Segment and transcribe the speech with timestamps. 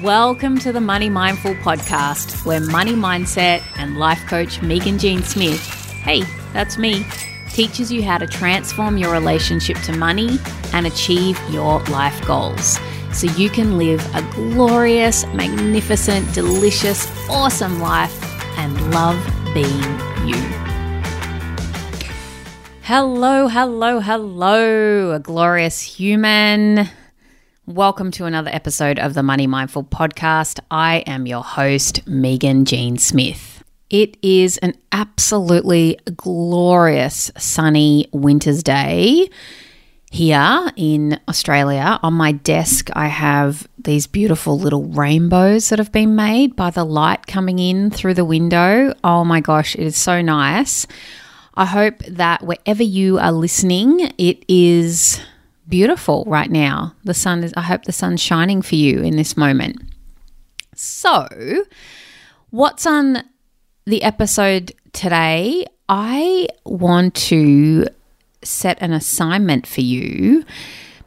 [0.00, 5.64] Welcome to the Money Mindful podcast, where money mindset and life coach Meaghan Jean Smith,
[6.02, 6.22] hey,
[6.52, 7.04] that's me,
[7.50, 10.38] teaches you how to transform your relationship to money
[10.72, 12.80] and achieve your life goals
[13.12, 18.18] so you can live a glorious, magnificent, delicious, awesome life
[18.58, 19.22] and love
[19.54, 19.82] being
[20.26, 20.36] you.
[22.82, 26.88] Hello, hello, hello, a glorious human.
[27.66, 30.58] Welcome to another episode of the Money Mindful podcast.
[30.68, 33.62] I am your host, Meaghan Jean Smith.
[33.88, 39.30] It is an absolutely glorious sunny winter's day
[40.10, 42.00] here in Australia.
[42.02, 46.84] On my desk, I have these beautiful little rainbows that have been made by the
[46.84, 48.92] light coming in through the window.
[49.04, 50.84] Oh my gosh, it is so nice.
[51.54, 55.20] I hope that wherever you are listening, it is
[55.72, 56.94] beautiful right now.
[57.02, 59.80] The sun is, I hope the sun's shining for you in this moment.
[60.74, 61.26] So,
[62.50, 63.22] what's on
[63.86, 65.64] the episode today?
[65.88, 67.86] I want to
[68.42, 70.44] set an assignment for you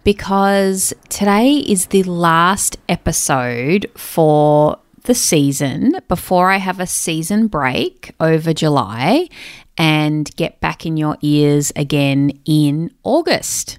[0.03, 8.15] because today is the last episode for the season before I have a season break
[8.19, 9.29] over July
[9.77, 13.77] and get back in your ears again in August.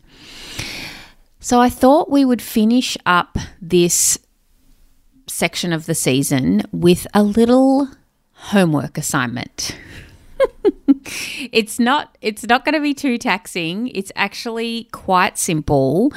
[1.46, 4.18] So I thought we would finish up this
[5.28, 7.88] section of the season with a little
[8.32, 9.78] homework assignment.
[11.52, 13.86] it's not it's not going to be too taxing.
[13.94, 16.12] It's actually quite simple,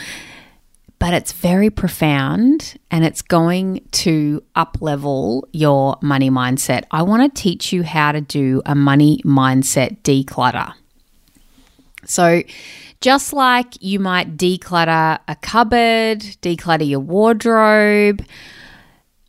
[0.97, 6.85] but it's very profound and it's going to uplevel your money mindset.
[6.89, 10.73] I want to teach you how to do a money mindset declutter.
[12.05, 12.41] So,
[13.01, 18.25] just like you might declutter a cupboard, declutter your wardrobe,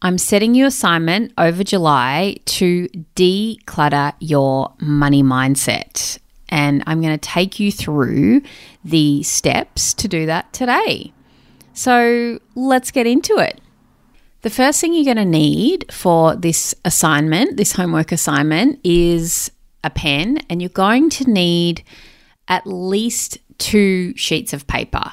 [0.03, 6.19] I'm setting you assignment over July to declutter your money mindset.
[6.49, 8.43] And I'm going to take you through
[8.84, 11.12] the steps to do that today.
[11.75, 13.61] So let's get into it.
[14.43, 19.50] The first thing you're going to need for this assignment, this homework assignment, is
[19.84, 21.84] a pen, and you're going to need
[22.49, 25.12] at least two sheets of paper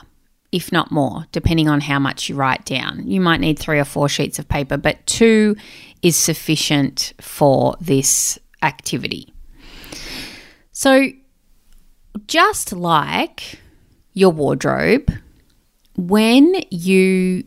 [0.52, 3.08] if not more, depending on how much you write down.
[3.08, 5.56] You might need three or four sheets of paper, but two
[6.02, 9.34] is sufficient for this activity.
[10.72, 11.10] So,
[12.28, 13.60] just like
[14.14, 15.12] your wardrobe,
[15.96, 17.44] when you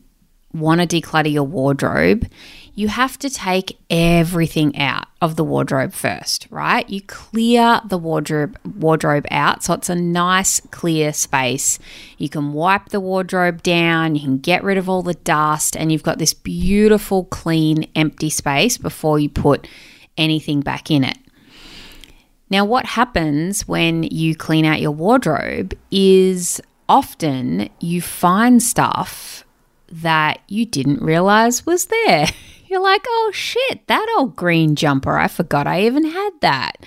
[0.52, 2.28] want to declutter your wardrobe,
[2.74, 6.88] you have to take everything out of the wardrobe first, right?
[6.88, 11.78] You clear the wardrobe wardrobe out so it's a nice clear space.
[12.16, 15.92] You can wipe the wardrobe down, you can get rid of all the dust and
[15.92, 19.68] you've got this beautiful clean empty space before you put
[20.16, 21.18] anything back in it.
[22.48, 29.44] Now what happens when you clean out your wardrobe is often you find stuff
[29.92, 32.26] that you didn't realize was there.
[32.70, 36.86] You're like, oh shit, that old green jumper, I forgot I even had that.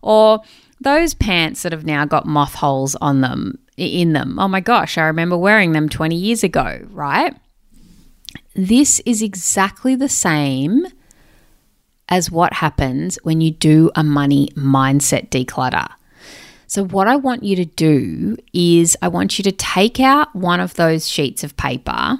[0.00, 0.40] Or
[0.80, 4.38] those pants that have now got moth holes on them, in them.
[4.38, 7.36] Oh my gosh, I remember wearing them 20 years ago, right?
[8.54, 10.86] This is exactly the same
[12.08, 15.90] as what happens when you do a money mindset declutter.
[16.66, 20.60] So, what I want you to do is, I want you to take out one
[20.60, 22.18] of those sheets of paper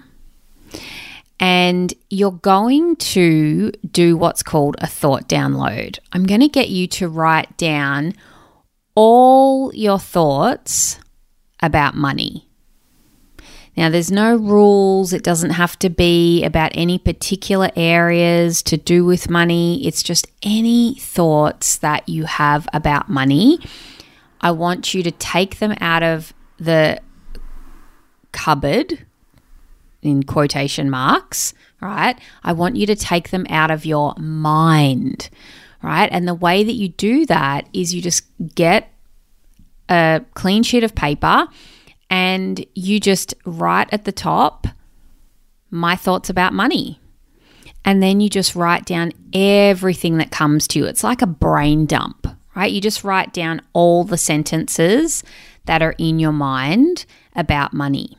[1.40, 5.98] and you're going to do what's called a thought download.
[6.12, 8.14] I'm going to get you to write down
[8.94, 10.98] all your thoughts
[11.62, 12.48] about money.
[13.76, 15.12] Now, there's no rules.
[15.12, 19.86] It doesn't have to be about any particular areas to do with money.
[19.86, 23.60] It's just any thoughts that you have about money.
[24.40, 27.00] I want you to take them out of the
[28.32, 29.06] cupboard
[30.02, 32.18] in quotation marks, right?
[32.44, 35.30] I want you to take them out of your mind,
[35.82, 36.08] right?
[36.12, 38.24] And the way that you do that is you just
[38.54, 38.92] get
[39.88, 41.46] a clean sheet of paper
[42.10, 44.66] and you just write at the top
[45.70, 46.98] my thoughts about money.
[47.84, 50.86] And then you just write down everything that comes to you.
[50.86, 52.70] It's like a brain dump, right?
[52.70, 55.22] You just write down all the sentences
[55.66, 58.17] that are in your mind about money.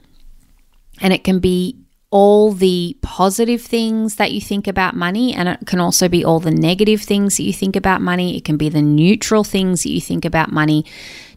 [1.02, 1.76] And it can be
[2.12, 6.40] all the positive things that you think about money, and it can also be all
[6.40, 8.36] the negative things that you think about money.
[8.36, 10.86] It can be the neutral things that you think about money,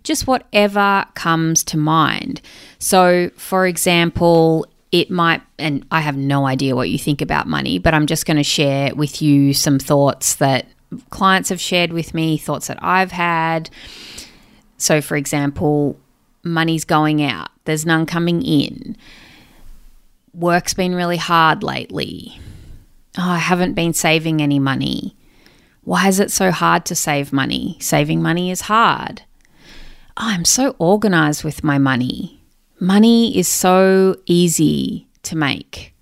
[0.02, 2.40] just whatever comes to mind.
[2.78, 7.78] So, for example, it might, and I have no idea what you think about money,
[7.78, 10.66] but I'm just going to share with you some thoughts that
[11.10, 13.70] clients have shared with me, thoughts that I've had.
[14.78, 15.98] So, for example,
[16.42, 18.96] money's going out, there's none coming in.
[20.34, 22.40] Work's been really hard lately.
[23.18, 25.14] Oh, I haven't been saving any money.
[25.82, 27.76] Why is it so hard to save money?
[27.80, 29.22] Saving money is hard.
[30.16, 32.40] Oh, I'm so organized with my money.
[32.80, 35.94] Money is so easy to make.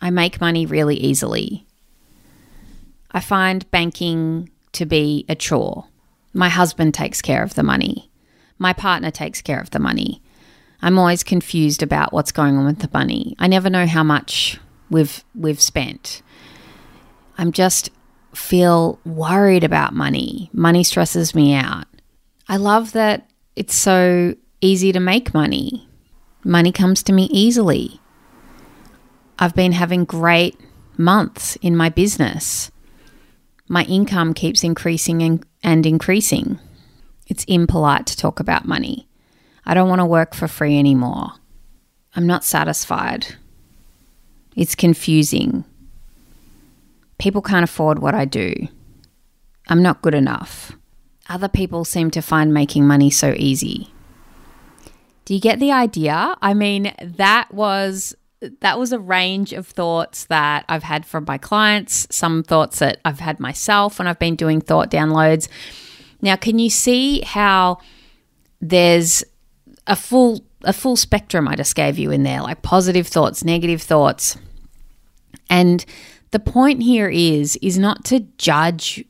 [0.00, 1.66] I make money really easily.
[3.10, 5.86] I find banking to be a chore.
[6.32, 8.10] My husband takes care of the money.
[8.58, 10.22] My partner takes care of the money.
[10.82, 13.34] I'm always confused about what's going on with the money.
[13.38, 16.22] I never know how much we've we've spent.
[17.38, 17.90] I'm just
[18.34, 20.50] feel worried about money.
[20.52, 21.86] Money stresses me out.
[22.48, 25.88] I love that it's so easy to make money.
[26.44, 28.00] Money comes to me easily.
[29.38, 30.58] I've been having great
[30.96, 32.70] months in my business.
[33.68, 36.58] My income keeps increasing and, and increasing.
[37.26, 39.08] It's impolite to talk about money.
[39.64, 41.32] I don't want to work for free anymore.
[42.14, 43.36] I'm not satisfied.
[44.56, 45.64] It's confusing.
[47.18, 48.52] People can't afford what I do.
[49.68, 50.72] I'm not good enough.
[51.28, 53.92] Other people seem to find making money so easy.
[55.24, 56.36] Do you get the idea?
[56.42, 58.16] I mean, that was
[58.60, 62.98] that was a range of thoughts that I've had from my clients, some thoughts that
[63.04, 65.46] I've had myself when I've been doing thought downloads.
[66.22, 67.78] Now, can you see how
[68.60, 69.22] there's
[69.86, 73.80] a full a full spectrum I just gave you in there, like positive thoughts, negative
[73.80, 74.36] thoughts.
[75.48, 75.84] And
[76.30, 79.04] the point here is is not to judge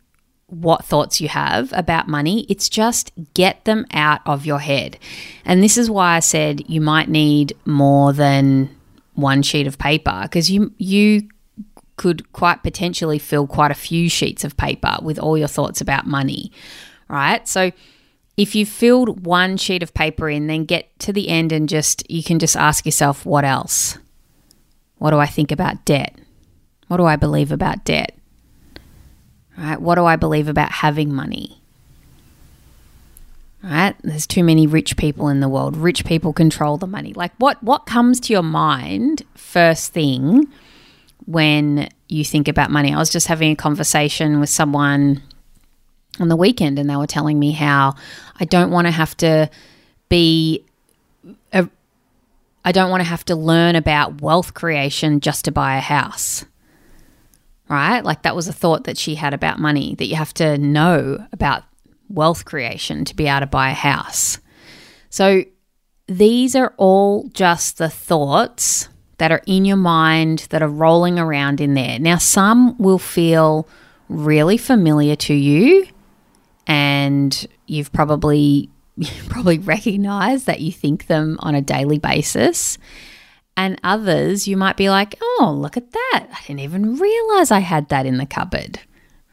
[0.46, 2.44] what thoughts you have about money.
[2.48, 4.98] It's just get them out of your head.
[5.44, 8.74] And this is why I said you might need more than
[9.14, 11.28] one sheet of paper because you you
[11.96, 16.06] could quite potentially fill quite a few sheets of paper with all your thoughts about
[16.06, 16.50] money,
[17.08, 17.46] right?
[17.46, 17.72] So
[18.40, 22.10] if you filled one sheet of paper in, then get to the end and just
[22.10, 23.98] you can just ask yourself what else?
[24.96, 26.18] What do I think about debt?
[26.88, 28.16] What do I believe about debt?
[29.58, 29.78] Right?
[29.78, 31.60] What do I believe about having money?
[33.62, 33.94] Right?
[34.02, 35.76] There's too many rich people in the world.
[35.76, 37.12] Rich people control the money.
[37.12, 40.48] Like what what comes to your mind first thing
[41.26, 42.94] when you think about money?
[42.94, 45.22] I was just having a conversation with someone
[46.18, 47.94] on the weekend and they were telling me how
[48.38, 49.48] I don't want to have to
[50.08, 50.64] be
[51.52, 51.68] a,
[52.64, 56.44] I don't want to have to learn about wealth creation just to buy a house
[57.70, 58.04] right?
[58.04, 61.24] Like that was a thought that she had about money, that you have to know
[61.32, 61.62] about
[62.08, 64.38] wealth creation to be able to buy a house.
[65.08, 65.44] So
[66.08, 71.60] these are all just the thoughts that are in your mind that are rolling around
[71.60, 72.00] in there.
[72.00, 73.68] Now, some will feel
[74.08, 75.86] really familiar to you,
[76.70, 78.70] and you've probably
[79.28, 82.78] probably recognized that you think them on a daily basis.
[83.56, 86.28] And others, you might be like, oh, look at that.
[86.32, 88.78] I didn't even realize I had that in the cupboard.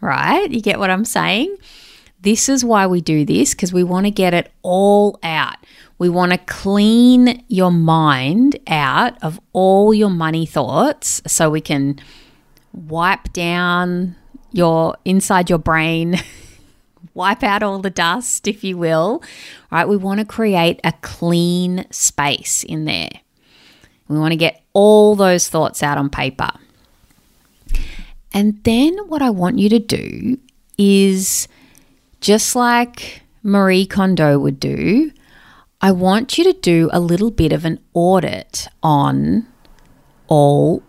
[0.01, 0.49] Right?
[0.49, 1.55] You get what I'm saying?
[2.21, 5.57] This is why we do this because we want to get it all out.
[5.99, 11.99] We want to clean your mind out of all your money thoughts so we can
[12.73, 14.15] wipe down
[14.51, 16.15] your inside your brain,
[17.17, 19.21] wipe out all the dust, if you will.
[19.71, 19.87] Right?
[19.87, 23.09] We want to create a clean space in there.
[24.07, 26.51] We want to get all those thoughts out on paper.
[28.31, 30.37] And then what I want you to do
[30.77, 31.47] is
[32.21, 35.11] just like Marie Kondo would do,
[35.81, 39.47] I want you to do a little bit of an audit on
[40.27, 40.83] all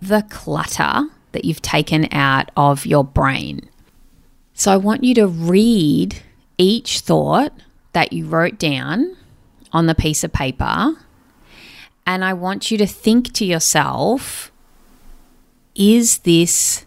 [0.00, 3.68] the clutter that you've taken out of your brain.
[4.62, 6.22] So I want you to read
[6.56, 7.52] each thought
[7.94, 9.16] that you wrote down
[9.72, 10.94] on the piece of paper
[12.06, 14.52] and I want you to think to yourself
[15.74, 16.86] is this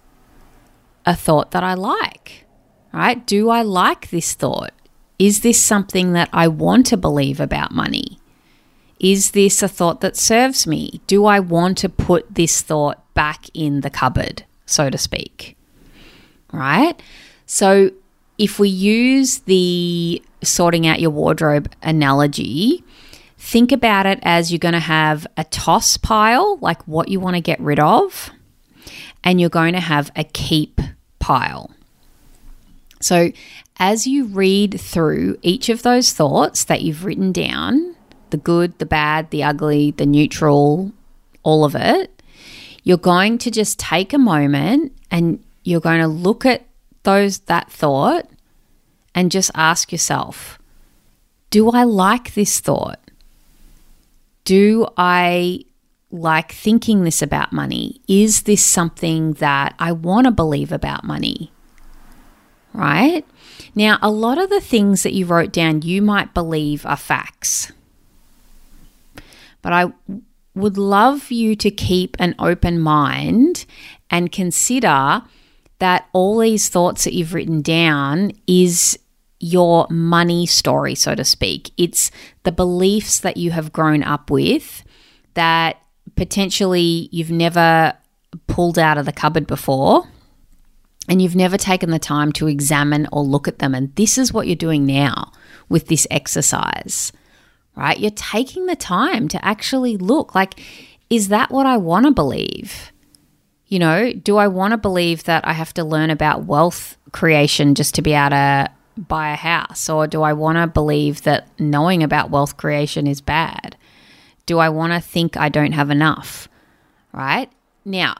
[1.05, 2.45] a thought that I like?
[2.93, 3.27] Right?
[3.27, 4.71] Do I like this thought?
[5.19, 8.21] Is this something that I want to believe about money?
[9.01, 11.01] Is this a thought that serves me?
[11.07, 15.57] Do I want to put this thought back in the cupboard, so to speak?
[16.53, 17.01] Right?
[17.45, 17.91] So,
[18.37, 22.83] if we use the sorting out your wardrobe analogy,
[23.45, 27.35] Think about it as you're going to have a toss pile, like what you want
[27.35, 28.31] to get rid of,
[29.23, 30.81] and you're going to have a keep
[31.19, 31.69] pile.
[33.01, 33.31] So,
[33.77, 37.95] as you read through each of those thoughts that you've written down
[38.31, 40.91] the good, the bad, the ugly, the neutral,
[41.43, 42.23] all of it,
[42.83, 46.65] you're going to just take a moment and you're going to look at
[47.05, 48.29] those that thought
[49.15, 50.59] and just ask yourself,
[51.49, 52.99] do I like this thought?
[54.43, 55.63] Do I
[56.11, 58.01] like thinking this about money?
[58.07, 61.51] Is this something that I want to believe about money?
[62.73, 63.25] Right?
[63.73, 67.71] Now, a lot of the things that you wrote down you might believe are facts.
[69.61, 69.93] But I
[70.53, 73.65] would love you to keep an open mind
[74.09, 75.23] and consider
[75.79, 78.97] that all these thoughts that you've written down is
[79.39, 81.71] your money story, so to speak.
[81.77, 82.11] It's
[82.43, 84.83] the beliefs that you have grown up with
[85.33, 85.81] that
[86.15, 87.93] potentially you've never
[88.47, 90.07] pulled out of the cupboard before
[91.07, 93.75] and you've never taken the time to examine or look at them.
[93.75, 95.31] And this is what you're doing now
[95.69, 97.11] with this exercise,
[97.75, 97.99] right?
[97.99, 100.59] You're taking the time to actually look like,
[101.09, 102.91] is that what I want to believe?
[103.75, 107.75] You know, do I want to believe that I have to learn about wealth creation
[107.75, 109.89] just to be able to buy a house?
[109.89, 113.75] Or do I want to believe that knowing about wealth creation is bad?
[114.45, 116.47] Do I want to think I don't have enough?
[117.11, 117.51] Right?
[117.83, 118.15] Now,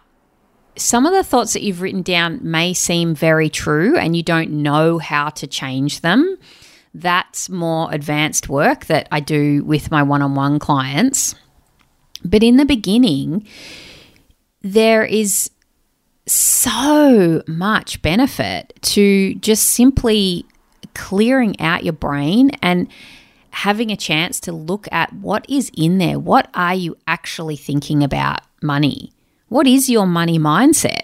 [0.76, 4.62] some of the thoughts that you've written down may seem very true and you don't
[4.62, 6.38] know how to change them.
[6.94, 11.34] That's more advanced work that I do with my one on one clients.
[12.26, 13.48] But in the beginning,
[14.66, 15.52] there is
[16.26, 20.44] so much benefit to just simply
[20.96, 22.88] clearing out your brain and
[23.52, 26.18] having a chance to look at what is in there.
[26.18, 29.12] What are you actually thinking about money?
[29.50, 31.04] What is your money mindset?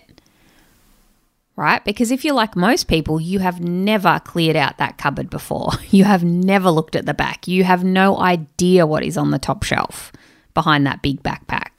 [1.56, 1.86] Right?
[1.86, 5.70] Because if you're like most people, you have never cleared out that cupboard before.
[5.91, 7.48] You have never looked at the back.
[7.48, 10.12] You have no idea what is on the top shelf
[10.56, 11.71] behind that big backpack.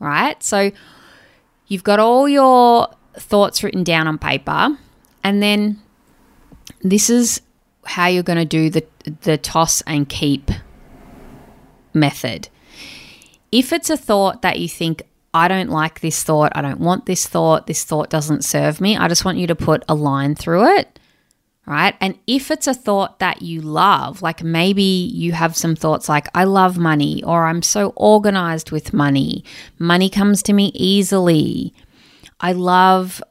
[0.00, 0.42] Right?
[0.42, 0.72] So
[1.68, 4.76] you've got all your thoughts written down on paper,
[5.22, 5.80] and then
[6.82, 7.40] this is
[7.84, 8.84] how you're going to do the
[9.22, 10.50] the toss and keep
[11.94, 12.48] method.
[13.52, 15.02] If it's a thought that you think
[15.32, 18.96] I don't like this thought, I don't want this thought, this thought doesn't serve me,
[18.96, 20.98] I just want you to put a line through it.
[21.70, 21.94] Right?
[22.00, 26.26] And if it's a thought that you love, like maybe you have some thoughts like,
[26.34, 29.44] I love money, or I'm so organized with money,
[29.78, 31.72] money comes to me easily,
[32.40, 33.22] I love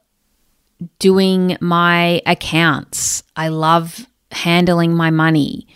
[0.98, 5.66] doing my accounts, I love handling my money,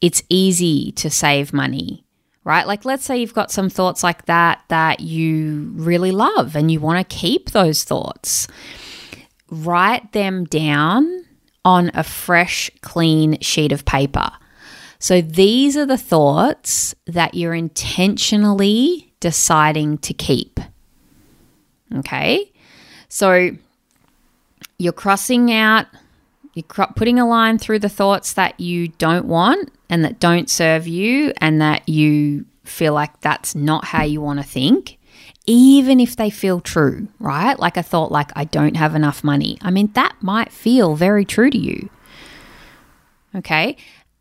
[0.00, 2.04] it's easy to save money
[2.44, 2.66] right?
[2.66, 6.78] Like, let's say you've got some thoughts like that that you really love and you
[6.78, 8.46] want to keep those thoughts.
[9.50, 11.23] Write them down
[11.64, 14.30] on a fresh, clean sheet of paper.
[14.98, 20.60] So, these are the thoughts that you're intentionally deciding to keep.
[21.96, 22.50] Okay.
[23.08, 23.50] So,
[24.78, 25.86] you're crossing out,
[26.54, 26.64] you're
[26.96, 31.32] putting a line through the thoughts that you don't want and that don't serve you
[31.38, 34.98] and that you feel like that's not how you want to think,
[35.46, 37.58] even if they feel true, right?
[37.58, 39.58] Like a thought like, I don't have enough money.
[39.60, 41.90] I mean, that might feel very true to you.
[43.34, 43.76] Okay.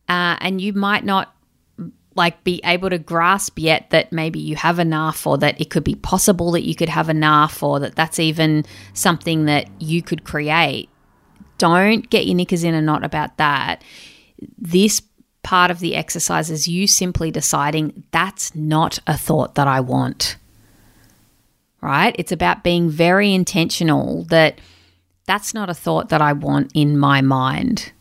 [0.09, 1.33] Uh, and you might not
[2.15, 5.83] like be able to grasp yet that maybe you have enough or that it could
[5.83, 10.23] be possible that you could have enough or that that's even something that you could
[10.23, 10.89] create.
[11.57, 13.81] Don't get your knickers in a knot about that.
[14.57, 15.01] This
[15.43, 20.37] part of the exercise is you simply deciding that's not a thought that I want.
[21.83, 22.15] Right?
[22.17, 24.61] It's about being very intentional that
[25.25, 27.91] that's not a thought that I want in my mind.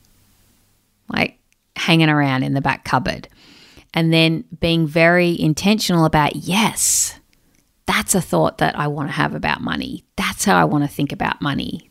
[1.08, 1.38] Like
[1.74, 3.28] hanging around in the back cupboard.
[3.92, 7.18] And then being very intentional about, yes,
[7.86, 10.04] that's a thought that I want to have about money.
[10.16, 11.90] That's how I want to think about money.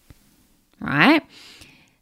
[0.79, 1.23] Right?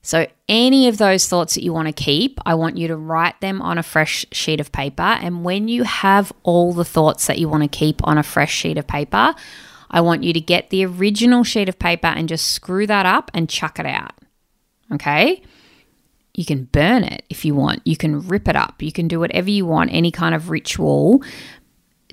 [0.01, 3.41] So, any of those thoughts that you want to keep, I want you to write
[3.41, 5.01] them on a fresh sheet of paper.
[5.01, 8.53] And when you have all the thoughts that you want to keep on a fresh
[8.53, 9.35] sheet of paper,
[9.91, 13.31] I want you to get the original sheet of paper and just screw that up
[13.33, 14.13] and chuck it out.
[14.91, 15.41] Okay?
[16.35, 17.81] You can burn it if you want.
[17.85, 18.81] You can rip it up.
[18.81, 21.23] You can do whatever you want, any kind of ritual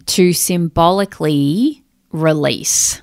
[0.06, 3.02] to symbolically release,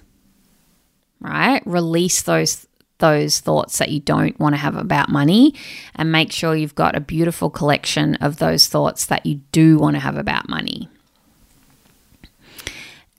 [1.19, 1.61] right?
[1.65, 2.67] Release those
[2.99, 5.53] those thoughts that you don't want to have about money
[5.95, 9.95] and make sure you've got a beautiful collection of those thoughts that you do want
[9.95, 10.87] to have about money.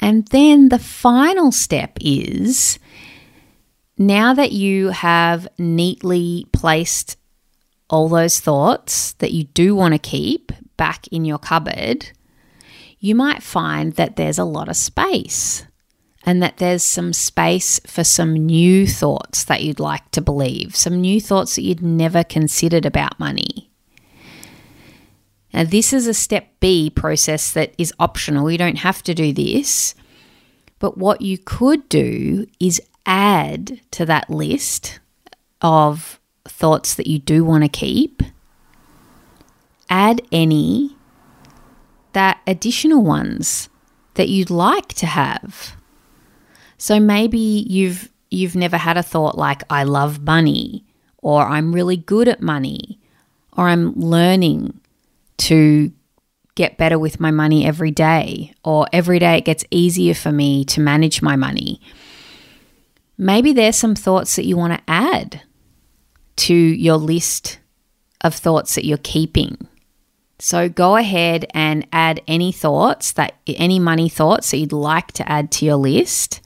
[0.05, 2.79] And then the final step is
[3.97, 7.17] now that you have neatly placed
[7.89, 12.11] all those thoughts that you do want to keep back in your cupboard,
[12.99, 15.65] you might find that there's a lot of space
[16.27, 21.01] and that there's some space for some new thoughts that you'd like to believe, some
[21.01, 23.71] new thoughts that you'd never considered about money.
[25.55, 28.51] Now, this is a step B process that is optional.
[28.51, 29.95] You don't have to do this.
[30.81, 34.99] But what you could do is add to that list
[35.63, 38.21] of thoughts that you do want to keep,
[39.89, 40.97] add any
[42.15, 43.69] that additional ones
[44.15, 45.77] that you'd like to have.
[46.79, 50.85] So maybe you've you've never had a thought like I love money
[51.19, 52.99] or I'm really good at money
[53.57, 54.81] or I'm learning
[55.39, 55.93] to
[56.55, 60.65] get better with my money every day or every day it gets easier for me
[60.67, 61.81] to manage my money.
[63.19, 65.43] Maybe there's some thoughts that you want to add
[66.37, 67.59] to your list
[68.23, 69.69] of thoughts that you're keeping.
[70.39, 75.29] So go ahead and add any thoughts that any money thoughts that you'd like to
[75.31, 76.41] add to your list.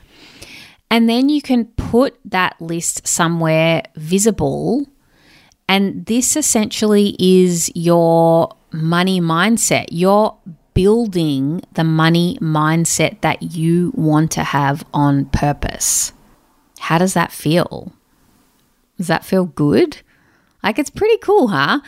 [0.90, 4.86] And then you can put that list somewhere visible.
[5.68, 9.86] And this essentially is your money mindset.
[9.90, 10.36] You're
[10.74, 16.12] building the money mindset that you want to have on purpose.
[16.78, 17.92] How does that feel?
[18.96, 19.98] Does that feel good?
[20.62, 21.80] Like it's pretty cool, huh?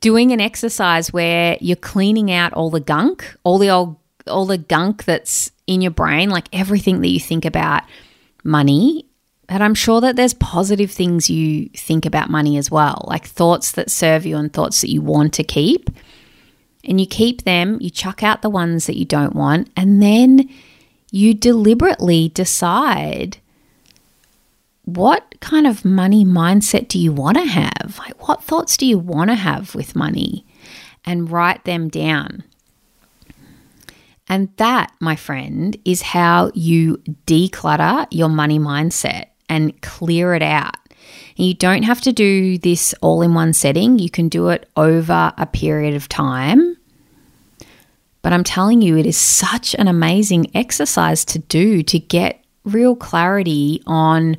[0.00, 4.58] Doing an exercise where you're cleaning out all the gunk, all the old all the
[4.58, 7.82] gunk that's in your brain, like everything that you think about
[8.44, 9.06] money.
[9.48, 13.72] But I'm sure that there's positive things you think about money as well, like thoughts
[13.72, 15.90] that serve you and thoughts that you want to keep.
[16.84, 20.48] And you keep them, you chuck out the ones that you don't want, and then
[21.10, 23.38] you deliberately decide
[24.84, 27.96] what kind of money mindset do you want to have?
[27.98, 30.46] Like, what thoughts do you want to have with money?
[31.04, 32.44] And write them down.
[34.28, 40.76] And that, my friend, is how you declutter your money mindset and clear it out.
[41.36, 45.32] You don't have to do this all in one setting, you can do it over
[45.36, 46.76] a period of time.
[48.22, 52.96] But I'm telling you, it is such an amazing exercise to do to get real
[52.96, 54.36] clarity on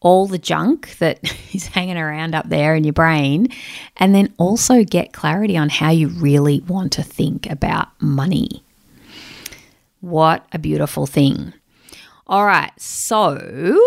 [0.00, 1.18] all the junk that
[1.52, 3.48] is hanging around up there in your brain,
[3.96, 8.62] and then also get clarity on how you really want to think about money.
[10.00, 11.52] What a beautiful thing.
[12.28, 13.80] All right, so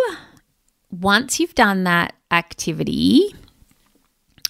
[0.91, 3.35] once you've done that activity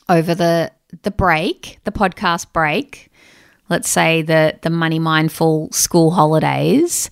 [0.08, 0.72] over the
[1.04, 3.12] the break, the podcast break,
[3.70, 7.10] let's say the the money mindful school holidays,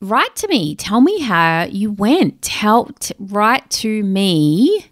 [0.00, 0.74] write to me.
[0.74, 2.46] Tell me how you went.
[2.46, 4.86] Helped write to me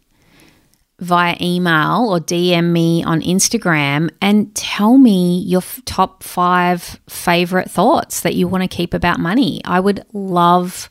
[0.98, 7.70] via email or DM me on Instagram and tell me your f- top five favorite
[7.70, 9.60] thoughts that you want to keep about money.
[9.64, 10.88] I would love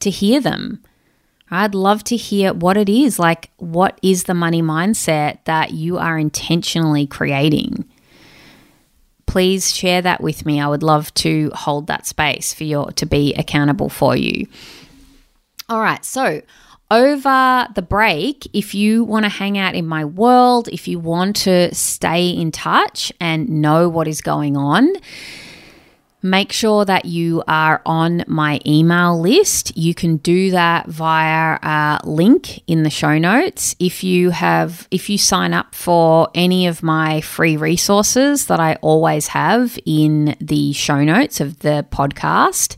[0.00, 0.82] to hear them.
[1.52, 5.98] I'd love to hear what it is like, what is the money mindset that you
[5.98, 7.84] are intentionally creating?
[9.32, 10.60] please share that with me.
[10.60, 14.46] I would love to hold that space for you to be accountable for you.
[15.70, 16.42] All right, so
[16.90, 21.36] over the break, if you want to hang out in my world, if you want
[21.36, 24.92] to stay in touch and know what is going on,
[26.24, 29.76] Make sure that you are on my email list.
[29.76, 33.74] You can do that via a link in the show notes.
[33.80, 38.76] If you have if you sign up for any of my free resources that I
[38.82, 42.76] always have in the show notes of the podcast,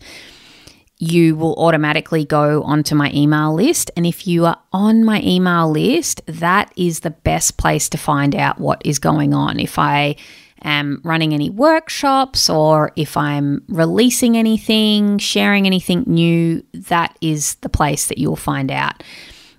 [0.98, 3.90] you will automatically go onto my email list.
[3.94, 8.34] And if you are on my email list, that is the best place to find
[8.34, 9.60] out what is going on.
[9.60, 10.16] If I
[10.64, 17.68] am running any workshops or if I'm releasing anything, sharing anything new, that is the
[17.68, 19.02] place that you'll find out.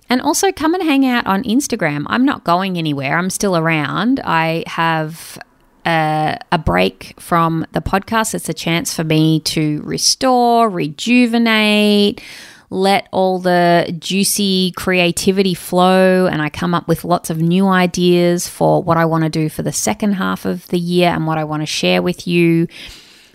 [0.08, 2.04] And also come and hang out on Instagram.
[2.08, 4.20] I'm not going anywhere, I'm still around.
[4.24, 5.38] I have
[5.84, 8.34] a, a, break from the podcast.
[8.34, 12.20] It's a chance for me to restore, rejuvenate,
[12.70, 18.48] let all the juicy creativity flow and I come up with lots of new ideas
[18.48, 21.38] for what I want to do for the second half of the year and what
[21.38, 22.66] I want to share with you.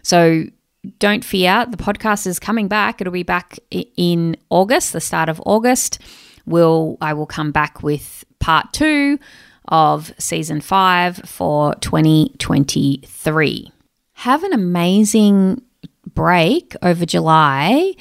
[0.04, 0.44] So
[1.00, 3.00] don't fear, the podcast is coming back.
[3.00, 6.00] It'll be back in August, the start of August.
[6.46, 9.20] Will I will come back with part 2
[9.68, 13.72] of season 5 for 2023.
[14.14, 15.62] Have an amazing
[16.14, 17.94] break over July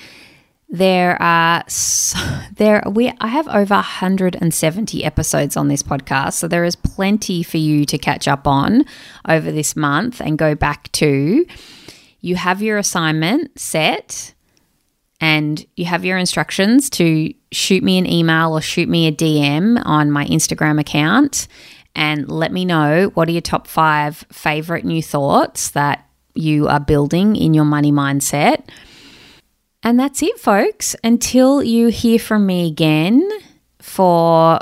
[0.70, 2.16] There are so,
[2.54, 7.59] there we I have over 170 episodes on this podcast, so there is plenty for
[7.59, 8.85] you to catch up on
[9.28, 11.44] over this month and go back to.
[12.22, 14.35] You have your assignment set
[15.20, 19.83] and you have your instructions to shoot me an email or shoot me a DM
[19.85, 21.48] on my Instagram account
[21.94, 26.78] and let me know what are your top 5 favorite new thoughts that you are
[26.78, 28.68] building in your money mindset
[29.82, 30.94] and that's it, folks.
[31.02, 33.28] Until you hear from me again
[33.80, 34.58] for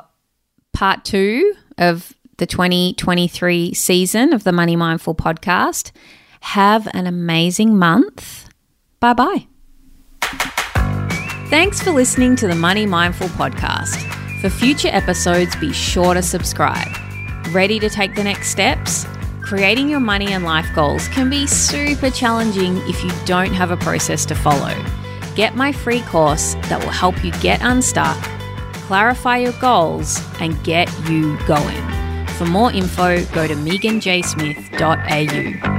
[0.72, 5.90] part two of the 2023 season of the Money Mindful podcast,
[6.40, 8.48] have an amazing month.
[9.00, 9.46] Bye bye.
[11.50, 14.04] Thanks for listening to the Money Mindful podcast.
[14.40, 16.88] For future episodes, be sure to subscribe.
[17.50, 19.04] Ready to take the next steps?
[19.42, 23.76] Creating your money and life goals can be super challenging if you don't have a
[23.78, 24.74] process to follow.
[25.38, 28.20] Get my free course that will help you get unstuck,
[28.88, 32.26] clarify your goals, and get you going.
[32.30, 35.77] For more info, go to meaghanjsmith.au.